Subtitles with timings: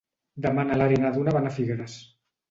[0.45, 1.99] Demà na Lara i na Duna van a Figueres.